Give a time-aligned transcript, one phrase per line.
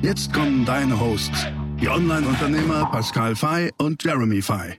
[0.00, 1.46] Jetzt kommen deine Hosts,
[1.80, 4.78] die Online-Unternehmer Pascal Fay und Jeremy Fay.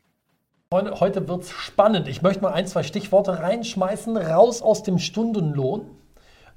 [0.72, 2.08] Heute wird es spannend.
[2.08, 4.16] Ich möchte mal ein, zwei Stichworte reinschmeißen.
[4.16, 5.82] Raus aus dem Stundenlohn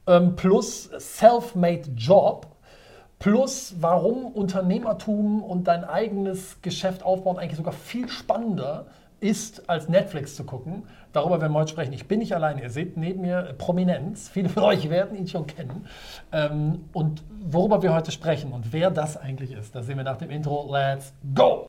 [0.06, 2.56] ähm, plus Self-Made Job
[3.18, 9.01] plus warum Unternehmertum und dein eigenes Geschäft aufbauen eigentlich sogar viel spannender ist,
[9.68, 10.82] als Netflix zu gucken.
[11.12, 11.92] Darüber werden wir heute sprechen.
[11.92, 12.58] Ich bin nicht allein.
[12.58, 14.28] Ihr seht neben mir Prominenz.
[14.32, 15.86] Viele von euch werden ihn schon kennen.
[16.32, 20.18] Ähm, und worüber wir heute sprechen und wer das eigentlich ist, das sehen wir nach
[20.18, 20.68] dem Intro.
[20.70, 21.68] Let's go!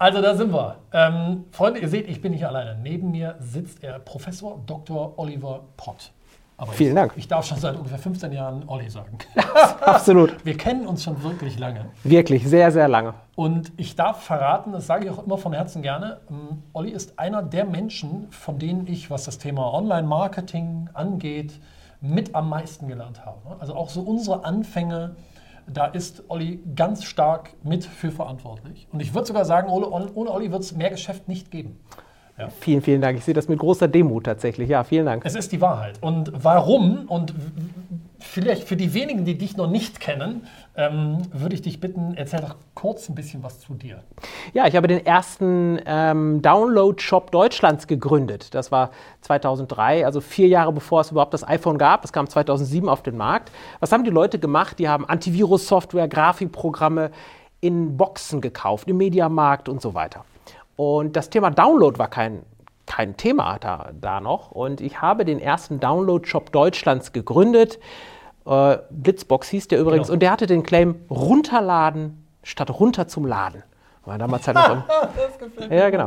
[0.00, 0.76] Also da sind wir.
[0.94, 2.74] Ähm, Freunde, ihr seht, ich bin nicht alleine.
[2.82, 5.18] Neben mir sitzt er, Professor Dr.
[5.18, 6.12] Oliver Pott.
[6.56, 7.12] Aber Vielen ich, Dank.
[7.16, 9.18] Ich darf schon seit ungefähr 15 Jahren Olli sagen.
[9.82, 10.42] Absolut.
[10.42, 11.84] Wir kennen uns schon wirklich lange.
[12.02, 13.12] Wirklich, sehr, sehr lange.
[13.36, 17.18] Und ich darf verraten, das sage ich auch immer von Herzen gerne, ähm, Olli ist
[17.18, 21.60] einer der Menschen, von denen ich, was das Thema Online-Marketing angeht,
[22.00, 23.60] mit am meisten gelernt habe.
[23.60, 25.14] Also auch so unsere Anfänge
[25.66, 28.88] da ist Olli ganz stark mit für verantwortlich.
[28.92, 31.78] Und ich würde sogar sagen, ohne, ohne Olli wird es mehr Geschäft nicht geben.
[32.38, 32.48] Ja.
[32.48, 33.18] Vielen, vielen Dank.
[33.18, 34.70] Ich sehe das mit großer Demut tatsächlich.
[34.70, 35.24] Ja, vielen Dank.
[35.26, 35.98] Es ist die Wahrheit.
[36.00, 37.34] Und warum und
[38.18, 40.46] vielleicht für die wenigen, die dich noch nicht kennen,
[40.80, 44.02] ähm, würde ich dich bitten, erzähl doch kurz ein bisschen was zu dir.
[44.54, 48.54] Ja, ich habe den ersten ähm, Download-Shop Deutschlands gegründet.
[48.54, 52.00] Das war 2003, also vier Jahre bevor es überhaupt das iPhone gab.
[52.00, 53.52] Das kam 2007 auf den Markt.
[53.80, 54.78] Was haben die Leute gemacht?
[54.78, 57.10] Die haben Antivirus-Software, Grafikprogramme
[57.60, 60.24] in Boxen gekauft, im Mediamarkt und so weiter.
[60.76, 62.42] Und das Thema Download war kein
[62.86, 64.50] kein Thema da, da noch.
[64.50, 67.78] Und ich habe den ersten Download-Shop Deutschlands gegründet.
[68.46, 70.08] Äh, Blitzbox hieß der übrigens.
[70.08, 70.14] Genau.
[70.14, 73.62] Und der hatte den Claim runterladen statt runter zum Laden.
[74.06, 74.84] War damals halt noch.
[75.70, 76.06] Ja, genau.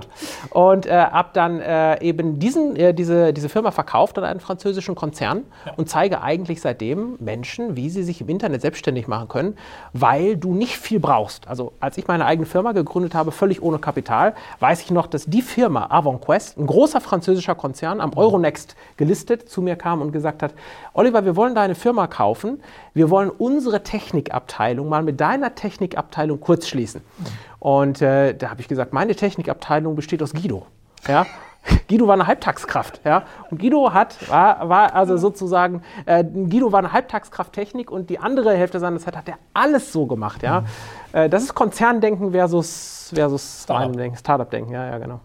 [0.49, 4.95] Und äh, habe dann äh, eben diesen, äh, diese, diese Firma verkauft an einen französischen
[4.95, 5.73] Konzern ja.
[5.77, 9.57] und zeige eigentlich seitdem Menschen, wie sie sich im Internet selbstständig machen können,
[9.93, 11.47] weil du nicht viel brauchst.
[11.47, 15.25] Also als ich meine eigene Firma gegründet habe, völlig ohne Kapital, weiß ich noch, dass
[15.25, 20.41] die Firma AvantQuest, ein großer französischer Konzern, am Euronext gelistet, zu mir kam und gesagt
[20.41, 20.53] hat,
[20.93, 22.61] Oliver, wir wollen deine Firma kaufen,
[22.93, 27.01] wir wollen unsere Technikabteilung mal mit deiner Technikabteilung kurz schließen.
[27.19, 27.52] Mhm.
[27.63, 30.67] Und äh, da habe ich gesagt, meine Technikabteilung besteht aus Guido.
[31.07, 31.25] Ja?
[31.87, 33.23] Guido war eine Halbtagskraft, ja.
[33.49, 38.19] Und Guido hat, war, war also sozusagen, äh, Guido war eine Halbtagskraft Technik und die
[38.19, 40.59] andere Hälfte seiner Zeit hat er alles so gemacht, ja.
[40.59, 40.65] Mhm.
[41.13, 45.21] Äh, das ist Konzerndenken versus, versus Startup-Denken, Startup ja, ja, genau.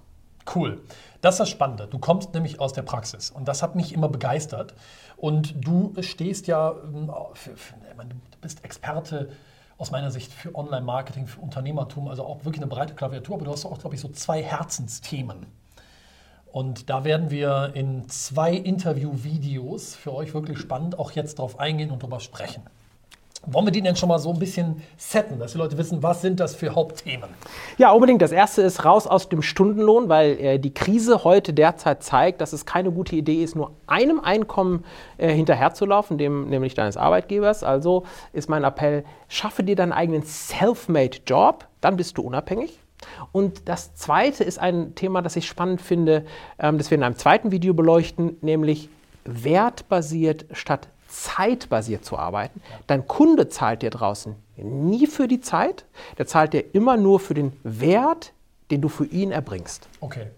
[0.54, 0.80] Cool.
[1.20, 1.88] Das ist das Spannende.
[1.88, 4.74] Du kommst nämlich aus der Praxis und das hat mich immer begeistert.
[5.16, 9.30] Und du stehst ja, ähm, du bist Experte
[9.78, 13.52] aus meiner Sicht für Online-Marketing, für Unternehmertum, also auch wirklich eine breite Klaviatur, aber du
[13.52, 15.46] hast auch, glaube ich, so zwei Herzensthemen.
[16.50, 21.90] Und da werden wir in zwei Interview-Videos für euch wirklich spannend auch jetzt drauf eingehen
[21.90, 22.62] und darüber sprechen.
[23.46, 26.22] Wollen wir die denn schon mal so ein bisschen setten, dass die Leute wissen, was
[26.22, 27.30] sind das für Hauptthemen?
[27.78, 28.20] Ja, unbedingt.
[28.20, 32.52] Das erste ist raus aus dem Stundenlohn, weil äh, die Krise heute derzeit zeigt, dass
[32.52, 34.84] es keine gute Idee ist, nur einem Einkommen
[35.18, 37.62] äh, hinterherzulaufen, dem nämlich deines Arbeitgebers.
[37.62, 42.80] Also ist mein Appell, schaffe dir deinen eigenen Self-Made Job, dann bist du unabhängig.
[43.30, 46.24] Und das zweite ist ein Thema, das ich spannend finde,
[46.58, 48.88] ähm, das wir in einem zweiten Video beleuchten, nämlich
[49.24, 52.60] wertbasiert statt zeitbasiert zu arbeiten.
[52.86, 55.84] Dein Kunde zahlt dir draußen nie für die Zeit,
[56.18, 58.32] der zahlt dir immer nur für den Wert,
[58.70, 59.88] den du für ihn erbringst.
[60.00, 60.28] Okay.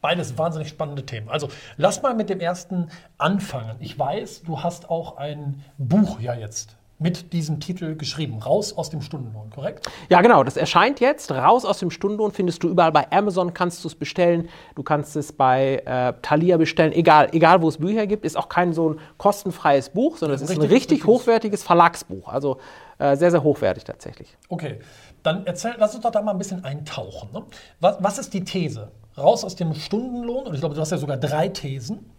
[0.00, 1.28] Beides wahnsinnig spannende Themen.
[1.28, 3.76] Also lass mal mit dem ersten anfangen.
[3.80, 8.38] Ich weiß, du hast auch ein Buch ja jetzt mit diesem Titel geschrieben.
[8.38, 9.86] Raus aus dem Stundenlohn, korrekt?
[10.08, 10.42] Ja, genau.
[10.44, 11.30] Das erscheint jetzt.
[11.30, 14.48] Raus aus dem Stundenlohn findest du überall bei Amazon, kannst du es bestellen.
[14.74, 16.92] Du kannst es bei äh, Thalia bestellen.
[16.92, 18.24] Egal, egal, wo es Bücher gibt.
[18.24, 22.28] Ist auch kein so ein kostenfreies Buch, sondern es ist ein richtig hochwertiges Verlagsbuch.
[22.28, 22.58] Also
[22.98, 24.36] äh, sehr, sehr hochwertig tatsächlich.
[24.48, 24.78] Okay.
[25.22, 27.28] Dann erzähl, lass uns doch da mal ein bisschen eintauchen.
[27.32, 27.42] Ne?
[27.80, 28.90] Was, was ist die These?
[29.18, 32.10] Raus aus dem Stundenlohn, und ich glaube, du hast ja sogar drei Thesen.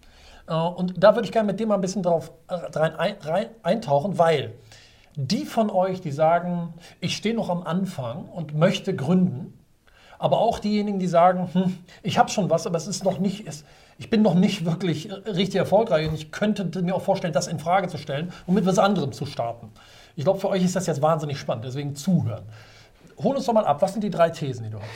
[0.47, 3.49] Äh, und da würde ich gerne mit dir mal ein bisschen drauf äh, rein, rein,
[3.63, 4.53] eintauchen, weil
[5.17, 9.57] die von euch, die sagen, ich stehe noch am Anfang und möchte gründen,
[10.19, 13.47] aber auch diejenigen, die sagen, hm, ich habe schon was, aber es ist noch nicht,
[13.47, 13.65] es,
[13.97, 17.57] ich bin noch nicht wirklich richtig erfolgreich und ich könnte mir auch vorstellen, das in
[17.57, 19.71] Frage zu stellen und mit was anderem zu starten.
[20.15, 22.43] Ich glaube, für euch ist das jetzt wahnsinnig spannend, deswegen zuhören.
[23.21, 24.87] Hol uns doch mal ab, was sind die drei Thesen, die du hast?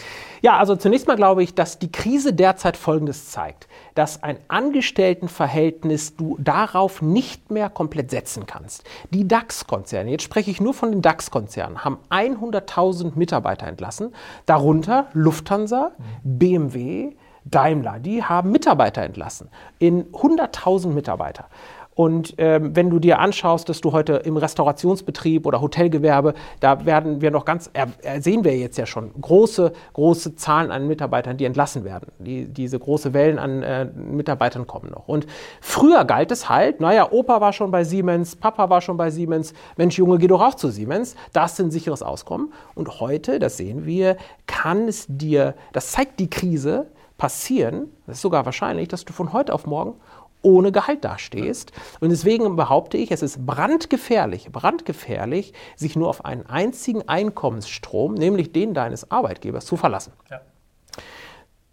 [0.42, 6.16] Ja, also zunächst mal glaube ich, dass die Krise derzeit Folgendes zeigt, dass ein Angestelltenverhältnis
[6.16, 8.84] du darauf nicht mehr komplett setzen kannst.
[9.12, 14.14] Die DAX-Konzerne, jetzt spreche ich nur von den DAX-Konzernen, haben 100.000 Mitarbeiter entlassen,
[14.46, 15.92] darunter Lufthansa,
[16.24, 17.14] BMW,
[17.44, 21.48] Daimler, die haben Mitarbeiter entlassen, in 100.000 Mitarbeiter.
[21.94, 27.22] Und ähm, wenn du dir anschaust, dass du heute im Restaurationsbetrieb oder Hotelgewerbe, da werden
[27.22, 31.46] wir noch ganz, äh, sehen wir jetzt ja schon, große, große Zahlen an Mitarbeitern, die
[31.46, 32.12] entlassen werden.
[32.20, 35.10] Die, diese große Wellen an äh, Mitarbeitern kommen noch.
[35.10, 35.28] Und
[35.60, 39.54] früher galt es halt, naja, Opa war schon bei Siemens, Papa war schon bei Siemens,
[39.76, 41.16] Mensch, Junge, geh doch auch zu Siemens.
[41.34, 42.54] Das ist ein sicheres Auskommen.
[42.74, 44.16] Und heute, das sehen wir,
[44.48, 46.88] kann es dir, das zeigt die Krise,
[47.18, 49.94] passieren, das ist sogar wahrscheinlich, dass du von heute auf morgen
[50.42, 51.72] ohne Gehalt dastehst.
[52.00, 58.52] Und deswegen behaupte ich, es ist brandgefährlich, brandgefährlich, sich nur auf einen einzigen Einkommensstrom, nämlich
[58.52, 60.14] den deines Arbeitgebers, zu verlassen.
[60.30, 60.42] Ja.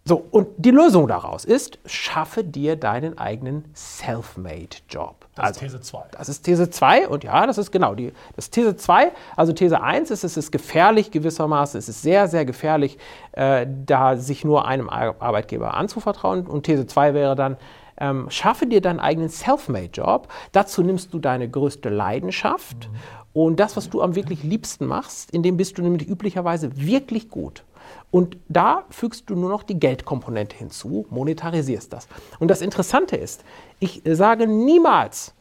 [0.08, 5.26] So, und die Lösung daraus ist, schaffe dir deinen eigenen Self-Made-Job.
[5.34, 6.04] Das also, ist These 2.
[6.12, 8.14] Das ist These 2 und ja, das ist genau die.
[8.34, 9.12] Das ist These 2.
[9.36, 12.96] Also These 1 ist, es ist gefährlich gewissermaßen, es ist sehr, sehr gefährlich,
[13.32, 16.46] äh, da sich nur einem Arbeitgeber anzuvertrauen.
[16.46, 17.58] Und These 2 wäre dann,
[18.00, 20.28] ähm, schaffe dir deinen eigenen Self-Made-Job.
[20.52, 23.42] Dazu nimmst du deine größte Leidenschaft mhm.
[23.42, 27.28] und das, was du am wirklich liebsten machst, in dem bist du nämlich üblicherweise wirklich
[27.28, 27.64] gut.
[28.10, 32.08] Und da fügst du nur noch die Geldkomponente hinzu, monetarisierst das.
[32.38, 33.44] Und das Interessante ist,
[33.80, 35.34] ich sage niemals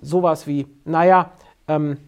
[0.00, 1.32] sowas wie, naja,
[1.68, 1.98] ähm,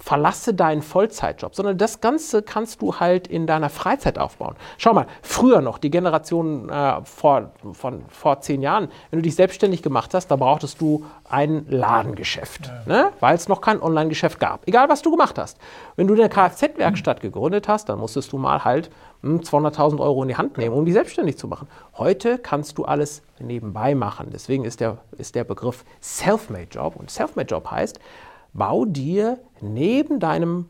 [0.00, 4.56] verlasse deinen Vollzeitjob, sondern das Ganze kannst du halt in deiner Freizeit aufbauen.
[4.78, 9.34] Schau mal, früher noch, die Generation äh, vor, von vor zehn Jahren, wenn du dich
[9.34, 12.82] selbstständig gemacht hast, da brauchtest du ein Ladengeschäft, ja.
[12.86, 13.12] ne?
[13.20, 14.66] weil es noch kein Online-Geschäft gab.
[14.66, 15.58] Egal, was du gemacht hast.
[15.96, 18.90] Wenn du eine Kfz-Werkstatt gegründet hast, dann musstest du mal halt
[19.22, 21.68] 200.000 hm, Euro in die Hand nehmen, um die selbstständig zu machen.
[21.98, 24.28] Heute kannst du alles nebenbei machen.
[24.32, 26.96] Deswegen ist der, ist der Begriff Self-Made Job.
[26.96, 28.00] Und Self-Made Job heißt,
[28.52, 30.68] bau dir neben deinem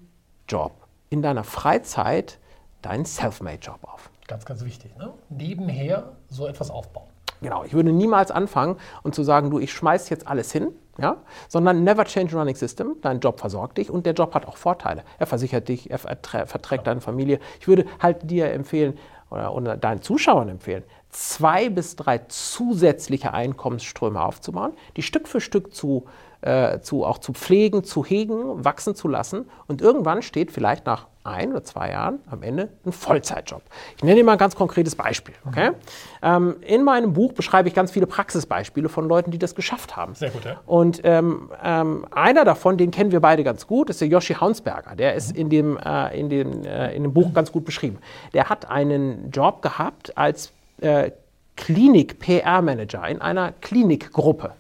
[0.48, 0.72] Job
[1.08, 2.38] in deiner Freizeit
[2.82, 4.10] deinen Self-Made-Job auf.
[4.26, 4.96] Ganz, ganz wichtig.
[4.96, 5.12] Ne?
[5.28, 7.08] Nebenher so etwas aufbauen.
[7.42, 10.68] Genau, ich würde niemals anfangen und zu sagen, du, ich schmeiß jetzt alles hin,
[10.98, 11.16] ja,
[11.48, 12.96] sondern never change running system.
[13.00, 15.04] Dein Job versorgt dich und der Job hat auch Vorteile.
[15.18, 16.92] Er versichert dich, er verträgt ja.
[16.92, 17.40] deine Familie.
[17.58, 18.98] Ich würde halt dir empfehlen
[19.30, 25.74] oder, oder deinen Zuschauern empfehlen, zwei bis drei zusätzliche Einkommensströme aufzubauen, die Stück für Stück
[25.74, 26.04] zu
[26.42, 29.48] äh, zu, auch zu pflegen, zu hegen, wachsen zu lassen.
[29.66, 33.62] Und irgendwann steht vielleicht nach ein oder zwei Jahren am Ende ein Vollzeitjob.
[33.96, 35.34] Ich nenne dir mal ein ganz konkretes Beispiel.
[35.46, 35.70] Okay?
[35.70, 35.74] Mhm.
[36.22, 40.14] Ähm, in meinem Buch beschreibe ich ganz viele Praxisbeispiele von Leuten, die das geschafft haben.
[40.14, 40.60] Sehr gut, ja.
[40.66, 44.96] Und ähm, ähm, einer davon, den kennen wir beide ganz gut, ist der Yoshi Haunsberger.
[44.96, 47.98] Der ist in dem, äh, in, dem, äh, in dem Buch ganz gut beschrieben.
[48.32, 51.10] Der hat einen Job gehabt als äh,
[51.56, 54.52] Klinik-PR-Manager in einer Klinikgruppe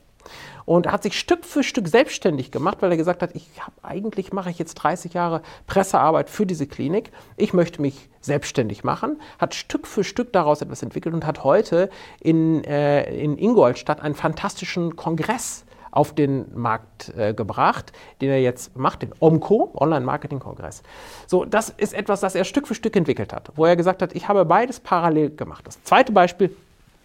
[0.70, 4.32] und hat sich Stück für Stück selbstständig gemacht, weil er gesagt hat, ich habe eigentlich
[4.32, 7.10] mache ich jetzt 30 Jahre Pressearbeit für diese Klinik.
[7.36, 11.90] Ich möchte mich selbstständig machen, hat Stück für Stück daraus etwas entwickelt und hat heute
[12.20, 17.90] in, äh, in Ingolstadt einen fantastischen Kongress auf den Markt äh, gebracht,
[18.20, 20.84] den er jetzt macht, den OMCO, Online-Marketing-Kongress.
[21.26, 24.14] So, das ist etwas, das er Stück für Stück entwickelt hat, wo er gesagt hat,
[24.14, 25.66] ich habe beides parallel gemacht.
[25.66, 26.54] Das zweite Beispiel,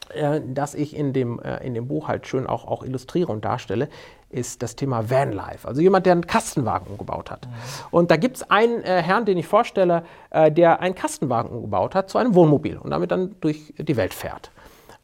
[0.10, 3.46] äh, das ich in dem, äh, in dem Buch halt schön auch, auch illustriere und
[3.46, 3.90] darstelle,
[4.30, 5.68] ist das Thema Vanlife.
[5.68, 7.48] Also jemand, der einen Kastenwagen umgebaut hat.
[7.48, 7.52] Mhm.
[7.92, 11.96] Und da gibt es einen äh, Herrn, den ich vorstelle, äh, der einen Kastenwagen umgebaut
[11.96, 14.52] hat zu einem Wohnmobil und damit dann durch die Welt fährt.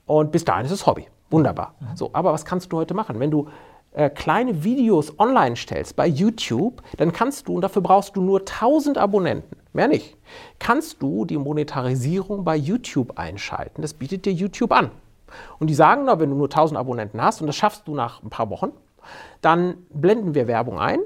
[0.05, 1.07] Und bis dahin ist es Hobby.
[1.29, 1.75] Wunderbar.
[1.79, 1.95] Mhm.
[1.95, 3.19] So, aber was kannst du heute machen?
[3.19, 3.47] Wenn du
[3.93, 8.39] äh, kleine Videos online stellst bei YouTube, dann kannst du, und dafür brauchst du nur
[8.39, 10.17] 1000 Abonnenten, mehr nicht,
[10.59, 13.81] kannst du die Monetarisierung bei YouTube einschalten.
[13.81, 14.91] Das bietet dir YouTube an.
[15.59, 18.21] Und die sagen, na, wenn du nur 1000 Abonnenten hast, und das schaffst du nach
[18.21, 18.71] ein paar Wochen,
[19.41, 20.99] dann blenden wir Werbung ein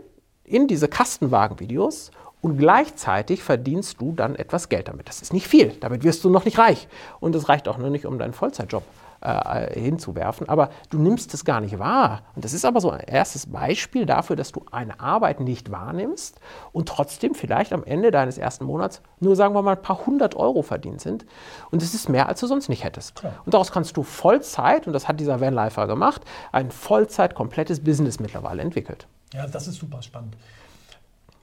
[0.43, 5.10] in diese Kastenwagen-Videos und gleichzeitig verdienst du dann etwas Geld damit.
[5.10, 6.88] Das ist nicht viel, damit wirst du noch nicht reich.
[7.19, 8.84] Und das reicht auch nur nicht, um deinen Vollzeitjob
[9.25, 12.22] äh, hinzuwerfen, aber du nimmst es gar nicht wahr.
[12.36, 16.39] Und das ist aber so ein erstes Beispiel dafür, dass du eine Arbeit nicht wahrnimmst
[16.72, 20.36] und trotzdem vielleicht am Ende deines ersten Monats nur, sagen wir mal, ein paar hundert
[20.36, 21.25] Euro verdient sind.
[21.72, 23.15] Und das ist mehr, als du sonst nicht hättest.
[23.15, 23.34] Klar.
[23.46, 28.20] Und daraus kannst du Vollzeit, und das hat dieser Vanlifer gemacht, ein Vollzeit komplettes Business
[28.20, 29.08] mittlerweile entwickelt.
[29.34, 30.38] Ja, das ist super spannend.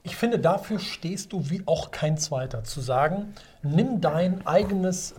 [0.03, 2.63] ich finde, dafür stehst du wie auch kein zweiter.
[2.63, 5.15] Zu sagen, nimm dein eigenes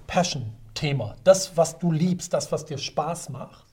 [0.84, 3.64] Passion-Thema, das, was du liebst, das, was dir Spaß macht,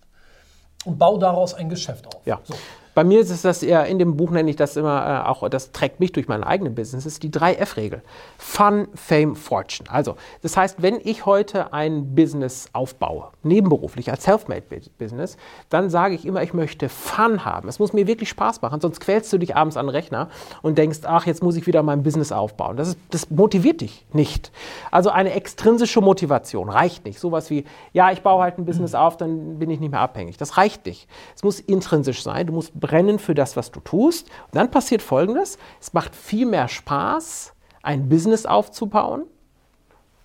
[0.85, 2.25] und bau daraus ein Geschäft auf.
[2.25, 2.39] Ja.
[2.43, 2.55] So.
[2.93, 5.47] Bei mir ist es das eher, in dem Buch nenne ich das immer äh, auch,
[5.47, 8.01] das trägt mich durch mein eigenes Business, das ist die 3F-Regel.
[8.37, 9.89] Fun, Fame, Fortune.
[9.89, 15.37] Also, das heißt, wenn ich heute ein Business aufbaue, nebenberuflich als Selfmade-Business,
[15.69, 17.69] dann sage ich immer, ich möchte Fun haben.
[17.69, 20.27] Es muss mir wirklich Spaß machen, sonst quälst du dich abends an den Rechner
[20.61, 22.75] und denkst, ach, jetzt muss ich wieder mein Business aufbauen.
[22.75, 24.51] Das, ist, das motiviert dich nicht.
[24.91, 27.19] Also eine extrinsische Motivation reicht nicht.
[27.19, 30.35] Sowas wie, ja, ich baue halt ein Business auf, dann bin ich nicht mehr abhängig.
[30.35, 31.07] Das reicht nicht.
[31.35, 32.47] Es muss intrinsisch sein.
[32.47, 34.27] Du musst brennen für das, was du tust.
[34.27, 35.57] Und dann passiert Folgendes.
[35.79, 39.23] Es macht viel mehr Spaß, ein Business aufzubauen,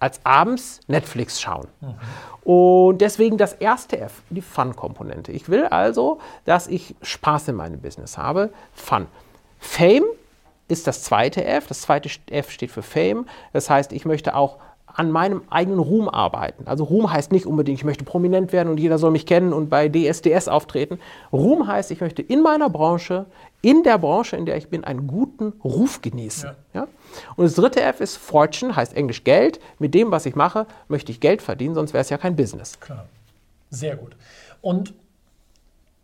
[0.01, 1.69] als abends Netflix schauen.
[1.81, 1.95] Mhm.
[2.43, 5.33] Und deswegen das erste F, die Fun-Komponente.
[5.33, 8.51] Ich will also, dass ich Spaß in meinem Business habe.
[8.73, 9.07] Fun.
[9.59, 10.05] Fame
[10.69, 11.67] ist das zweite F.
[11.67, 13.27] Das zweite F steht für Fame.
[13.53, 14.59] Das heißt, ich möchte auch
[14.97, 16.67] an meinem eigenen Ruhm arbeiten.
[16.67, 19.69] Also Ruhm heißt nicht unbedingt, ich möchte prominent werden und jeder soll mich kennen und
[19.69, 20.99] bei DSDS auftreten.
[21.33, 23.27] Ruhm heißt, ich möchte in meiner Branche,
[23.61, 26.51] in der Branche, in der ich bin, einen guten Ruf genießen.
[26.73, 26.81] Ja.
[26.81, 26.89] ja?
[27.37, 29.61] Und das dritte F ist Fortune, heißt Englisch Geld.
[29.79, 32.81] Mit dem, was ich mache, möchte ich Geld verdienen, sonst wäre es ja kein Business.
[32.81, 33.07] Klar.
[33.71, 34.17] Sehr gut.
[34.63, 34.95] Und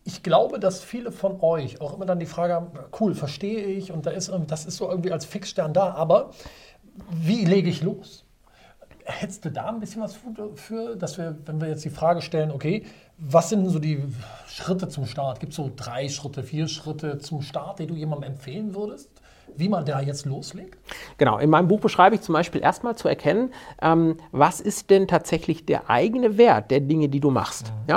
[0.05, 2.67] ich glaube, dass viele von euch auch immer dann die Frage haben,
[3.01, 6.31] cool, verstehe ich und da ist, das ist so irgendwie als Fixstern da, aber
[7.11, 8.25] wie lege ich los?
[9.04, 10.18] Hättest du da ein bisschen was
[10.56, 12.85] für, dass wir, wenn wir jetzt die Frage stellen, okay,
[13.18, 14.02] was sind so die
[14.47, 15.40] Schritte zum Start?
[15.40, 19.11] Gibt es so drei Schritte, vier Schritte zum Start, die du jemandem empfehlen würdest?
[19.57, 20.79] Wie man da jetzt loslegt?
[21.19, 25.09] Genau, in meinem Buch beschreibe ich zum Beispiel erstmal zu erkennen, ähm, was ist denn
[25.09, 27.73] tatsächlich der eigene Wert der Dinge, die du machst.
[27.87, 27.91] Mhm.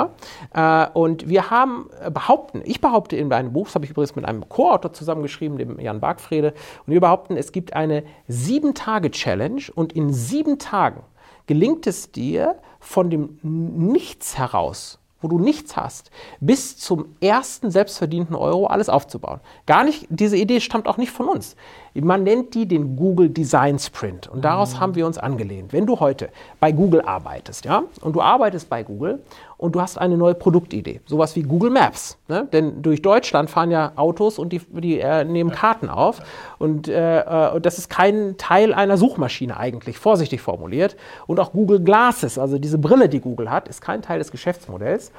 [0.54, 0.86] Ja?
[0.86, 4.16] Äh, und wir haben äh, behaupten, ich behaupte in meinem Buch, das habe ich übrigens
[4.16, 6.54] mit einem Co-Autor zusammengeschrieben, dem Jan Bargfrede,
[6.86, 11.04] und wir behaupten, es gibt eine Sieben-Tage-Challenge und in sieben Tagen
[11.48, 18.36] gelingt es dir, von dem Nichts heraus wo du nichts hast, bis zum ersten selbstverdienten
[18.36, 19.40] Euro alles aufzubauen.
[19.66, 21.56] Gar nicht, diese Idee stammt auch nicht von uns.
[21.96, 24.80] Man nennt die den Google Design Sprint und daraus mhm.
[24.82, 25.74] haben wir uns angelehnt.
[25.74, 26.30] Wenn du heute
[26.60, 29.24] bei Google arbeitest, ja, und du arbeitest bei Google
[29.58, 32.48] und du hast eine neue Produktidee, sowas wie Google Maps, ne?
[32.52, 36.22] denn durch Deutschland fahren ja Autos und die, die äh, nehmen Karten auf
[36.60, 40.96] und äh, äh, das ist kein Teil einer Suchmaschine eigentlich, vorsichtig formuliert.
[41.28, 45.12] Und auch Google Glasses, also diese Brille, die Google hat, ist kein Teil des Geschäftsmodells.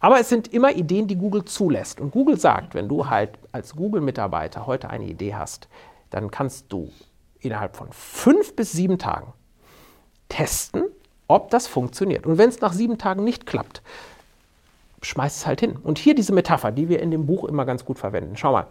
[0.00, 2.00] Aber es sind immer Ideen, die Google zulässt.
[2.00, 5.68] Und Google sagt, wenn du halt als Google-Mitarbeiter heute eine Idee hast,
[6.10, 6.90] dann kannst du
[7.40, 9.32] innerhalb von fünf bis sieben Tagen
[10.28, 10.84] testen,
[11.28, 12.26] ob das funktioniert.
[12.26, 13.82] Und wenn es nach sieben Tagen nicht klappt,
[15.02, 15.76] schmeiß es halt hin.
[15.82, 18.36] Und hier diese Metapher, die wir in dem Buch immer ganz gut verwenden.
[18.36, 18.66] Schau mal,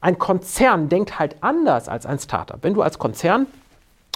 [0.00, 2.58] ein Konzern denkt halt anders als ein Startup.
[2.62, 3.46] Wenn du als Konzern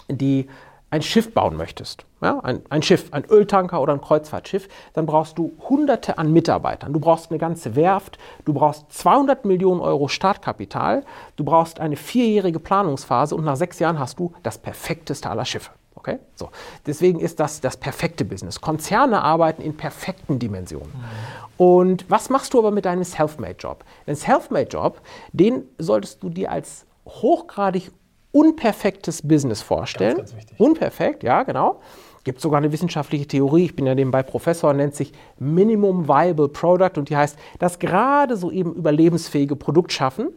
[0.09, 0.49] die
[0.89, 5.37] ein Schiff bauen möchtest, ja, ein, ein, Schiff, ein Öltanker oder ein Kreuzfahrtschiff, dann brauchst
[5.37, 6.93] du Hunderte an Mitarbeitern.
[6.93, 12.61] Du brauchst eine ganze Werft, du brauchst 200 Millionen Euro Startkapital, du brauchst eine vierjährige
[12.61, 15.71] Planungsphase und nach sechs Jahren hast du das perfekteste aller Schiffe.
[16.07, 16.19] Okay?
[16.37, 16.51] So.
[16.87, 18.61] Deswegen ist das das perfekte Business.
[18.61, 20.93] Konzerne arbeiten in perfekten Dimensionen.
[20.93, 21.65] Mhm.
[21.65, 23.85] Und was machst du aber mit deinem Selfmade-Job?
[24.07, 25.01] Den Selfmade-Job,
[25.33, 27.91] den solltest du dir als hochgradig
[28.31, 30.19] unperfektes Business vorstellen.
[30.19, 31.81] Ganz, ganz Unperfekt, ja, genau.
[32.25, 36.99] Gibt sogar eine wissenschaftliche Theorie, ich bin ja nebenbei Professor, nennt sich Minimum Viable Product
[36.99, 40.31] und die heißt, das gerade so eben überlebensfähige Produkt schaffen.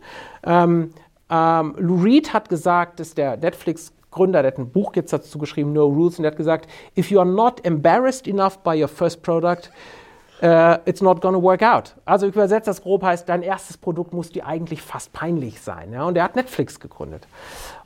[0.43, 0.93] Ähm,
[1.29, 3.37] ähm, Lou Reed hat gesagt, dass der
[4.09, 7.11] Netflix-Gründer, der hat ein Buch jetzt dazu geschrieben, No Rules, und der hat gesagt, if
[7.11, 9.71] you are not embarrassed enough by your first product,
[10.41, 11.95] uh, it's not gonna work out.
[12.05, 15.93] Also übersetzt das grob heißt, dein erstes Produkt muss dir eigentlich fast peinlich sein.
[15.93, 16.05] Ja?
[16.05, 17.27] Und er hat Netflix gegründet.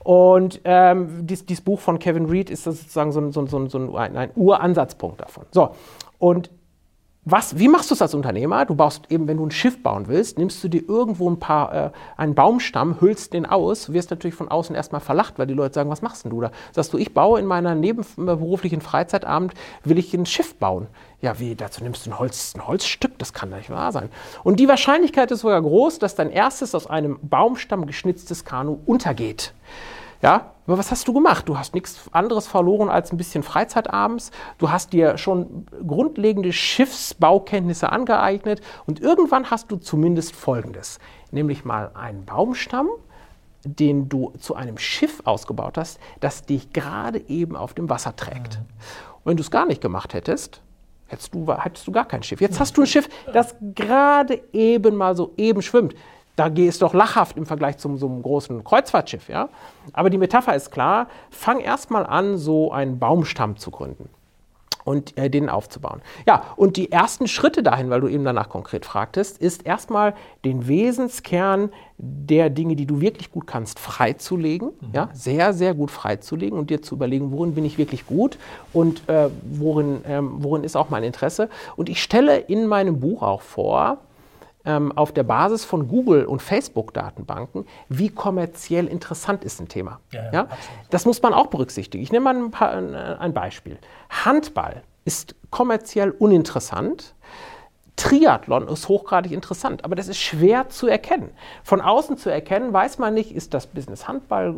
[0.03, 4.17] Und ähm, dieses dies Buch von Kevin Reed ist sozusagen so, so, so, so ein,
[4.17, 5.45] ein Uransatzpunkt davon.
[5.51, 5.71] So,
[6.19, 6.49] und
[7.25, 8.65] was, wie machst du es als Unternehmer?
[8.65, 11.73] Du baust eben, wenn du ein Schiff bauen willst, nimmst du dir irgendwo ein paar,
[11.73, 15.73] äh, einen Baumstamm, hüllst den aus, wirst natürlich von außen erstmal verlacht, weil die Leute
[15.73, 16.51] sagen, was machst denn du da?
[16.73, 19.53] Sagst du, ich baue in meiner nebenberuflichen Freizeitabend,
[19.85, 20.87] will ich ein Schiff bauen.
[21.21, 24.09] Ja, wie, dazu nimmst du ein, Holz, ein Holzstück, das kann doch nicht wahr sein.
[24.43, 29.53] Und die Wahrscheinlichkeit ist sogar groß, dass dein erstes aus einem Baumstamm geschnitztes Kanu untergeht.
[30.23, 31.49] Ja, aber was hast du gemacht?
[31.49, 34.31] Du hast nichts anderes verloren als ein bisschen Freizeit abends.
[34.57, 40.99] Du hast dir schon grundlegende Schiffsbaukenntnisse angeeignet und irgendwann hast du zumindest Folgendes,
[41.31, 42.87] nämlich mal einen Baumstamm,
[43.65, 48.61] den du zu einem Schiff ausgebaut hast, das dich gerade eben auf dem Wasser trägt.
[49.15, 50.61] Und wenn du es gar nicht gemacht hättest,
[51.07, 52.39] hättest du, hättest du gar kein Schiff.
[52.39, 55.95] Jetzt hast du ein Schiff, das gerade eben mal so eben schwimmt.
[56.35, 59.29] Da ist doch lachhaft im Vergleich zum so einem großen Kreuzfahrtschiff.
[59.29, 59.49] Ja?
[59.93, 64.09] Aber die Metapher ist klar, fang erstmal an, so einen Baumstamm zu gründen
[64.83, 66.01] und äh, den aufzubauen.
[66.25, 70.13] Ja, und die ersten Schritte dahin, weil du eben danach konkret fragtest, ist erstmal
[70.43, 74.69] den Wesenskern der Dinge, die du wirklich gut kannst, freizulegen.
[74.81, 74.89] Mhm.
[74.93, 78.37] Ja, sehr, sehr gut freizulegen und dir zu überlegen, worin bin ich wirklich gut
[78.73, 81.49] und äh, worin, ähm, worin ist auch mein Interesse.
[81.75, 83.99] Und ich stelle in meinem Buch auch vor,
[84.65, 89.99] ähm, auf der Basis von Google und Facebook-Datenbanken, wie kommerziell interessant ist ein Thema.
[90.11, 90.47] Ja, ja?
[90.89, 92.03] Das muss man auch berücksichtigen.
[92.03, 93.77] Ich nehme mal ein, paar, ein Beispiel.
[94.09, 97.13] Handball ist kommerziell uninteressant,
[97.95, 101.29] Triathlon ist hochgradig interessant, aber das ist schwer zu erkennen.
[101.63, 104.55] Von außen zu erkennen, weiß man nicht, ist das Business Handball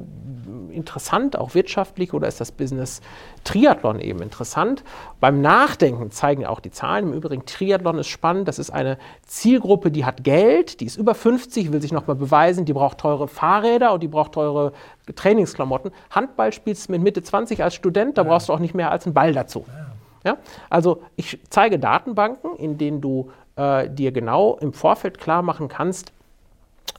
[0.72, 3.02] interessant, auch wirtschaftlich, oder ist das Business
[3.44, 4.84] Triathlon eben interessant?
[5.20, 7.10] Beim Nachdenken zeigen auch die Zahlen.
[7.10, 8.48] Im Übrigen, Triathlon ist spannend.
[8.48, 12.64] Das ist eine Zielgruppe, die hat Geld, die ist über 50, will sich nochmal beweisen,
[12.64, 14.72] die braucht teure Fahrräder und die braucht teure
[15.14, 15.92] Trainingsklamotten.
[16.10, 19.06] Handball spielst du mit Mitte 20 als Student, da brauchst du auch nicht mehr als
[19.06, 19.66] einen Ball dazu.
[19.68, 19.95] Ja.
[20.26, 20.38] Ja?
[20.70, 26.12] Also ich zeige Datenbanken, in denen du äh, dir genau im Vorfeld klar machen kannst,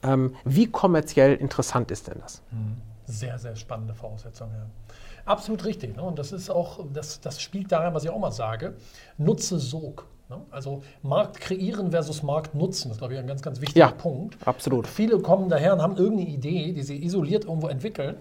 [0.03, 2.41] ähm, wie kommerziell interessant ist denn das?
[2.49, 2.77] Hm.
[3.05, 4.49] Sehr, sehr spannende Voraussetzung.
[4.51, 4.65] Ja.
[5.25, 5.95] Absolut richtig.
[5.95, 6.03] Ne?
[6.03, 8.73] Und das ist auch, das, das spielt daran, was ich auch mal sage,
[9.17, 10.05] Nutze Sog.
[10.29, 10.41] Ne?
[10.51, 13.91] Also Markt kreieren versus Markt nutzen, das ist, glaube ich, ein ganz, ganz wichtiger ja,
[13.91, 14.37] Punkt.
[14.45, 14.87] Absolut.
[14.87, 18.17] Viele kommen daher und haben irgendeine Idee, die sie isoliert irgendwo entwickeln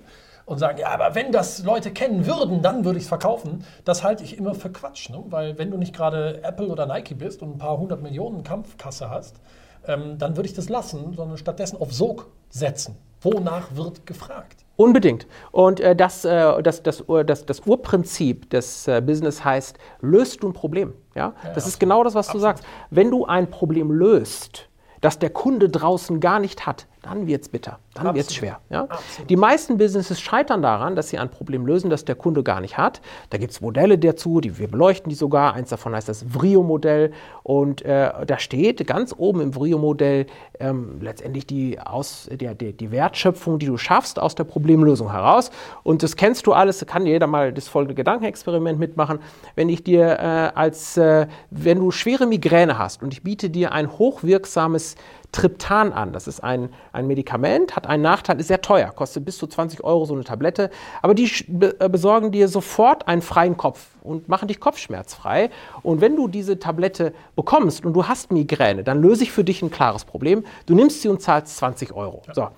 [0.46, 3.64] und sagen, ja, aber wenn das Leute kennen würden, dann würde ich es verkaufen.
[3.84, 5.22] Das halte ich immer für Quatsch, ne?
[5.26, 9.10] weil wenn du nicht gerade Apple oder Nike bist und ein paar hundert Millionen Kampfkasse
[9.10, 9.40] hast,
[9.86, 12.96] ähm, dann würde ich das lassen, sondern stattdessen auf Sog setzen.
[13.22, 14.64] Wonach wird gefragt?
[14.76, 15.26] Unbedingt.
[15.50, 20.48] Und äh, das, äh, das, das, das, das Urprinzip des äh, Business heißt, löst du
[20.48, 20.94] ein Problem.
[21.14, 21.28] Ja?
[21.28, 21.66] ja das absolut.
[21.66, 22.42] ist genau das, was absolut.
[22.42, 22.64] du sagst.
[22.90, 24.68] Wenn du ein Problem löst,
[25.00, 28.58] das der Kunde draußen gar nicht hat, dann wird es bitter, dann wird es schwer.
[28.68, 28.88] Ja?
[29.28, 32.76] Die meisten Businesses scheitern daran, dass sie ein Problem lösen, das der Kunde gar nicht
[32.76, 33.00] hat.
[33.30, 35.54] Da gibt es Modelle dazu, die, wir beleuchten die sogar.
[35.54, 37.12] Eins davon heißt das Vrio-Modell.
[37.44, 40.26] Und äh, da steht ganz oben im Vrio-Modell
[40.58, 45.52] ähm, letztendlich die, aus, die, die, die, Wertschöpfung, die du schaffst aus der Problemlösung heraus.
[45.84, 49.20] Und das kennst du alles, kann jeder mal das folgende Gedankenexperiment mitmachen.
[49.54, 53.70] Wenn ich dir äh, als, äh, wenn du schwere Migräne hast und ich biete dir
[53.70, 54.96] ein hochwirksames
[55.32, 56.12] Triptan an.
[56.12, 59.84] Das ist ein, ein Medikament, hat einen Nachteil, ist sehr teuer, kostet bis zu 20
[59.84, 60.70] Euro so eine Tablette.
[61.02, 61.30] Aber die
[61.78, 65.50] äh, besorgen dir sofort einen freien Kopf und machen dich kopfschmerzfrei.
[65.82, 69.62] Und wenn du diese Tablette bekommst und du hast Migräne, dann löse ich für dich
[69.62, 70.44] ein klares Problem.
[70.66, 72.22] Du nimmst sie und zahlst 20 Euro.
[72.32, 72.48] So.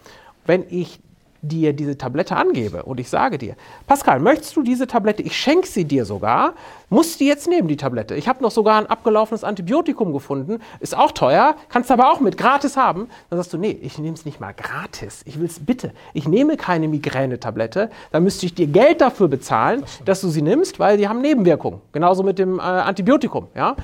[0.44, 1.00] Wenn ich
[1.40, 3.55] dir diese Tablette angebe und ich sage dir,
[3.87, 5.22] Pascal, möchtest du diese Tablette?
[5.22, 6.53] Ich schenke sie dir sogar.
[6.90, 8.14] Musst du jetzt nehmen, die Tablette.
[8.14, 10.61] Ich habe noch sogar ein abgelaufenes Antibiotikum gefunden.
[10.81, 13.09] Ist auch teuer, kannst aber auch mit gratis haben.
[13.31, 15.22] Dann sagst du, nee, ich nehme es nicht mal gratis.
[15.27, 15.92] Ich will es bitte.
[16.12, 17.90] Ich nehme keine Migränetablette.
[18.11, 21.20] Dann müsste ich dir Geld dafür bezahlen, das dass du sie nimmst, weil die haben
[21.20, 21.81] Nebenwirkungen.
[21.92, 23.46] Genauso mit dem äh, Antibiotikum.
[23.55, 23.77] Ja?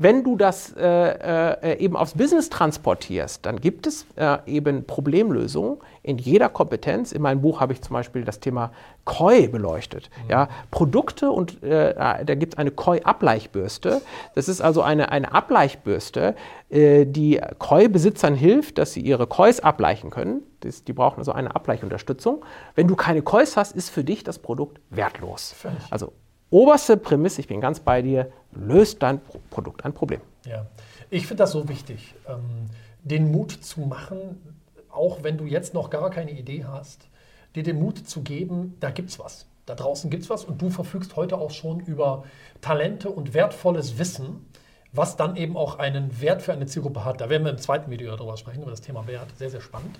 [0.00, 5.76] Wenn du das äh, äh, eben aufs Business transportierst, dann gibt es äh, eben Problemlösungen
[6.02, 7.12] in jeder Kompetenz.
[7.12, 8.72] In meinem Buch habe ich zum Beispiel das Thema
[9.04, 10.08] Koi beleuchtet.
[10.24, 10.30] Mhm.
[10.30, 14.00] Ja, Produkte und äh, da gibt es eine Koi-Ableichbürste.
[14.34, 16.34] Das ist also eine, eine Ableichbürste,
[16.70, 20.42] äh, die Koi-Besitzern hilft, dass sie ihre Kois ableichen können.
[20.60, 22.42] Das, die brauchen also eine Ableichunterstützung.
[22.74, 25.52] Wenn du keine Kois hast, ist für dich das Produkt wertlos.
[25.52, 25.82] Völlig.
[25.90, 26.14] Also
[26.48, 30.20] oberste Prämisse, ich bin ganz bei dir, löst dein Produkt ein Problem.
[30.44, 30.66] Ja,
[31.10, 32.66] ich finde das so wichtig, ähm,
[33.02, 34.56] den Mut zu machen,
[34.90, 37.08] auch wenn du jetzt noch gar keine Idee hast,
[37.54, 39.46] dir den Mut zu geben, da gibt es was.
[39.66, 42.24] Da draußen gibt es was und du verfügst heute auch schon über
[42.60, 44.46] Talente und wertvolles Wissen,
[44.92, 47.20] was dann eben auch einen Wert für eine Zielgruppe hat.
[47.20, 49.28] Da werden wir im zweiten Video darüber sprechen, über das Thema Wert.
[49.36, 49.98] Sehr, sehr spannend.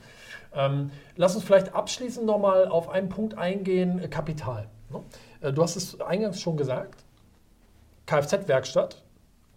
[0.53, 4.69] Ähm, lass uns vielleicht abschließend nochmal auf einen Punkt eingehen, Kapital.
[4.91, 5.01] Ne?
[5.41, 7.05] Äh, du hast es eingangs schon gesagt,
[8.11, 8.97] Kfz-Werkstatt,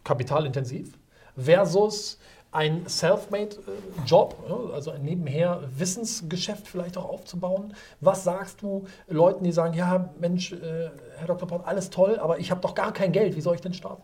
[0.03, 0.93] kapitalintensiv,
[1.35, 2.19] versus
[2.51, 7.73] ein Self-Made-Job, äh, also ein nebenher Wissensgeschäft vielleicht auch aufzubauen.
[7.99, 11.47] Was sagst du Leuten, die sagen, ja, Mensch, äh, Herr Dr.
[11.47, 14.03] Pott, alles toll, aber ich habe doch gar kein Geld, wie soll ich denn starten?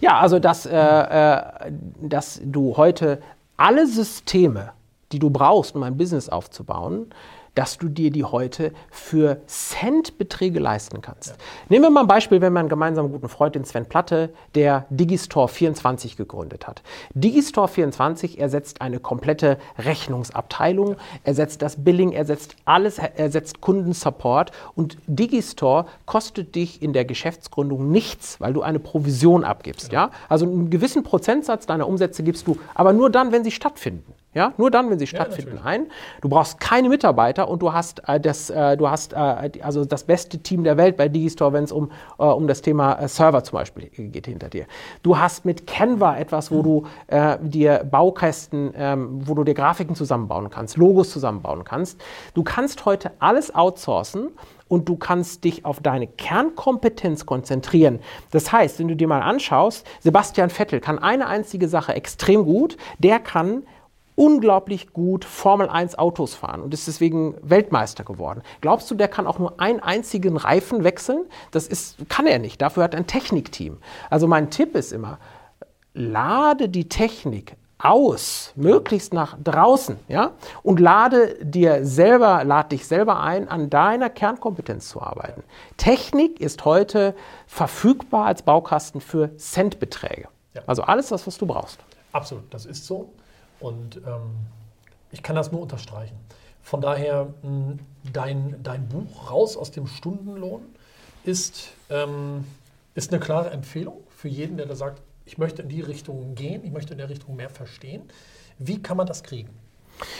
[0.00, 1.72] Ja, also dass, äh, äh,
[2.02, 3.22] dass du heute
[3.56, 4.72] alle Systeme,
[5.12, 7.06] die du brauchst, um ein Business aufzubauen,
[7.58, 11.30] dass du dir die heute für Centbeträge leisten kannst.
[11.30, 11.36] Ja.
[11.70, 14.86] Nehmen wir mal ein Beispiel, wenn wir einen gemeinsamen guten Freund, den Sven Platte, der
[14.90, 16.84] Digistore 24 gegründet hat.
[17.14, 20.94] Digistore 24 ersetzt eine komplette Rechnungsabteilung,
[21.24, 28.40] ersetzt das Billing, ersetzt alles, ersetzt Kundensupport und Digistore kostet dich in der Geschäftsgründung nichts,
[28.40, 29.90] weil du eine Provision abgibst.
[29.90, 30.06] Ja.
[30.06, 30.10] ja?
[30.28, 34.14] Also einen gewissen Prozentsatz deiner Umsätze gibst du, aber nur dann, wenn sie stattfinden.
[34.34, 35.64] Ja, nur dann, wenn sie stattfinden, natürlich.
[35.64, 35.86] ein.
[36.20, 40.04] Du brauchst keine Mitarbeiter und du hast äh, das, äh, du hast äh, also das
[40.04, 43.42] beste Team der Welt bei Digistore, wenn es um, äh, um das Thema äh, Server
[43.42, 44.66] zum Beispiel geht hinter dir.
[45.02, 49.96] Du hast mit Canva etwas, wo du äh, dir Baukästen, ähm, wo du dir Grafiken
[49.96, 51.98] zusammenbauen kannst, Logos zusammenbauen kannst.
[52.34, 54.28] Du kannst heute alles outsourcen
[54.68, 58.00] und du kannst dich auf deine Kernkompetenz konzentrieren.
[58.30, 62.76] Das heißt, wenn du dir mal anschaust, Sebastian Vettel kann eine einzige Sache extrem gut,
[62.98, 63.62] der kann
[64.18, 68.42] unglaublich gut Formel 1 Autos fahren und ist deswegen Weltmeister geworden.
[68.60, 71.24] Glaubst du, der kann auch nur einen einzigen Reifen wechseln?
[71.52, 72.60] Das ist, kann er nicht.
[72.60, 73.78] Dafür hat er ein Technikteam.
[74.10, 75.18] Also mein Tipp ist immer,
[75.94, 80.32] lade die Technik aus, möglichst nach draußen, ja,
[80.64, 85.44] und lade dir selber, lade dich selber ein, an deiner Kernkompetenz zu arbeiten.
[85.76, 87.14] Technik ist heute
[87.46, 90.26] verfügbar als Baukasten für Centbeträge.
[90.54, 90.62] Ja.
[90.66, 91.78] Also alles das, was du brauchst.
[92.10, 93.12] Absolut, das ist so.
[93.60, 94.36] Und ähm,
[95.10, 96.16] ich kann das nur unterstreichen.
[96.62, 97.78] Von daher, mh,
[98.12, 100.62] dein, dein Buch Raus aus dem Stundenlohn
[101.24, 102.44] ist, ähm,
[102.94, 106.64] ist eine klare Empfehlung für jeden, der da sagt, ich möchte in die Richtung gehen,
[106.64, 108.02] ich möchte in der Richtung mehr verstehen.
[108.58, 109.50] Wie kann man das kriegen?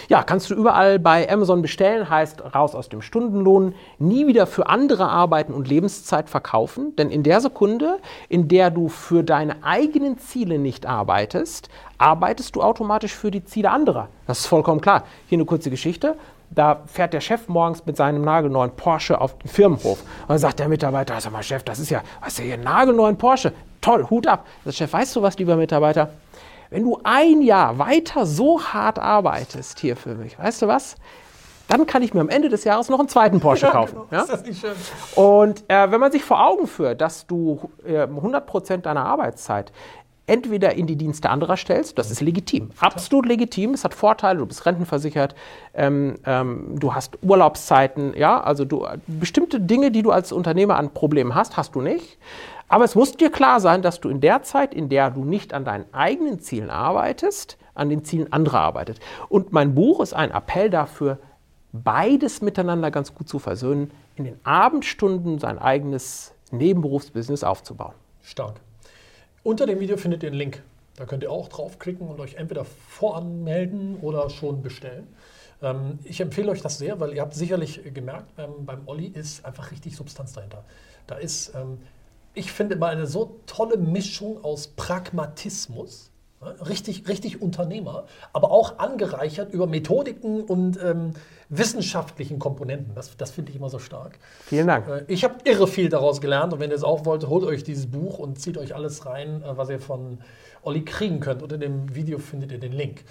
[0.08, 4.68] Ja, kannst du überall bei Amazon bestellen, heißt raus aus dem Stundenlohn, nie wieder für
[4.68, 10.18] andere arbeiten und Lebenszeit verkaufen, denn in der Sekunde, in der du für deine eigenen
[10.18, 14.08] Ziele nicht arbeitest, arbeitest du automatisch für die Ziele anderer.
[14.26, 15.04] Das ist vollkommen klar.
[15.28, 16.16] Hier eine kurze Geschichte.
[16.50, 20.00] Da fährt der Chef morgens mit seinem nagelneuen Porsche auf den Firmenhof.
[20.00, 22.56] Und dann sagt der Mitarbeiter, sag mal Chef, das ist ja, was ist ja hier,
[22.56, 23.52] nagelneuen Porsche.
[23.80, 24.46] Toll, Hut ab.
[24.64, 26.10] Der Chef, weißt du was, lieber Mitarbeiter?
[26.70, 30.96] Wenn du ein Jahr weiter so hart arbeitest hier für mich, weißt du was?
[31.68, 34.00] Dann kann ich mir am Ende des Jahres noch einen zweiten Porsche kaufen.
[34.10, 34.22] Ja?
[34.22, 34.72] Ist das nicht schön?
[35.14, 39.72] Und äh, wenn man sich vor Augen führt, dass du äh, 100% deiner Arbeitszeit
[40.26, 44.46] entweder in die Dienste anderer stellst, das ist legitim, absolut legitim, es hat Vorteile, du
[44.46, 45.34] bist rentenversichert,
[45.74, 50.92] ähm, ähm, du hast Urlaubszeiten, ja, also du, bestimmte Dinge, die du als Unternehmer an
[50.92, 52.18] Problemen hast, hast du nicht.
[52.68, 55.54] Aber es muss dir klar sein, dass du in der Zeit, in der du nicht
[55.54, 59.00] an deinen eigenen Zielen arbeitest, an den Zielen anderer arbeitet.
[59.28, 61.18] Und mein Buch ist ein Appell dafür,
[61.72, 67.94] beides miteinander ganz gut zu versöhnen, in den Abendstunden sein eigenes Nebenberufsbusiness aufzubauen.
[68.22, 68.60] Stark.
[69.42, 70.62] Unter dem Video findet ihr einen Link.
[70.96, 75.06] Da könnt ihr auch draufklicken und euch entweder voranmelden oder schon bestellen.
[75.62, 79.44] Ähm, ich empfehle euch das sehr, weil ihr habt sicherlich gemerkt, ähm, beim Olli ist
[79.44, 80.64] einfach richtig Substanz dahinter.
[81.06, 81.78] Da ist, ähm,
[82.38, 88.78] ich finde mal eine so tolle Mischung aus Pragmatismus, ne, richtig, richtig Unternehmer, aber auch
[88.78, 91.12] angereichert über Methodiken und ähm,
[91.48, 92.94] wissenschaftlichen Komponenten.
[92.94, 94.18] Das, das finde ich immer so stark.
[94.44, 94.86] Vielen Dank.
[94.88, 97.64] Äh, Ich habe irre viel daraus gelernt und wenn ihr es auch wollt, holt euch
[97.64, 100.18] dieses Buch und zieht euch alles rein, äh, was ihr von
[100.62, 101.42] Olli kriegen könnt.
[101.42, 103.04] Unter dem Video findet ihr den Link.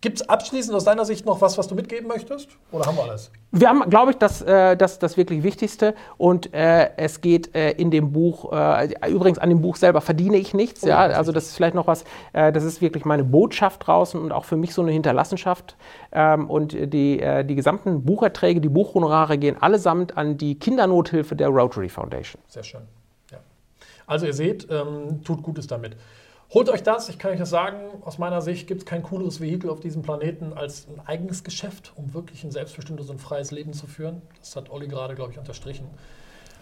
[0.00, 2.50] Gibt es abschließend aus deiner Sicht noch was, was du mitgeben möchtest?
[2.70, 3.32] Oder haben wir alles?
[3.50, 5.96] Wir haben, glaube ich, das, äh, das, das wirklich Wichtigste.
[6.18, 10.36] Und äh, es geht äh, in dem Buch, äh, übrigens an dem Buch selber verdiene
[10.36, 10.82] ich nichts.
[10.82, 13.88] ja, das ist also das ist vielleicht noch was, äh, das ist wirklich meine Botschaft
[13.88, 15.76] draußen und auch für mich so eine Hinterlassenschaft.
[16.12, 21.48] Ähm, und die, äh, die gesamten Bucherträge, die Buchhonorare gehen allesamt an die Kindernothilfe der
[21.48, 22.40] Rotary Foundation.
[22.46, 22.82] Sehr schön.
[23.32, 23.38] Ja.
[24.06, 25.96] Also ihr seht, ähm, tut Gutes damit.
[26.50, 29.38] Holt euch das, ich kann euch das sagen, aus meiner Sicht gibt es kein cooleres
[29.38, 33.74] Vehikel auf diesem Planeten als ein eigenes Geschäft, um wirklich ein selbstbestimmtes und freies Leben
[33.74, 34.22] zu führen.
[34.40, 35.86] Das hat Olli gerade, glaube ich, unterstrichen.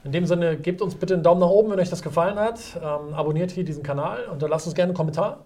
[0.02, 2.60] In dem Sinne, gebt uns bitte einen Daumen nach oben, wenn euch das gefallen hat.
[2.76, 5.44] Ähm, abonniert hier diesen Kanal und dann lasst uns gerne einen Kommentar.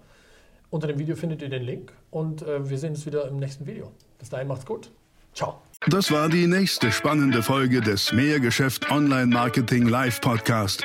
[0.71, 3.67] Unter dem Video findet ihr den Link und äh, wir sehen uns wieder im nächsten
[3.67, 3.91] Video.
[4.17, 4.89] Bis dahin macht's gut.
[5.35, 5.61] Ciao.
[5.87, 10.83] Das war die nächste spannende Folge des Mehrgeschäft Online Marketing Live Podcast.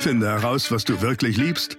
[0.00, 1.78] Finde heraus, was du wirklich liebst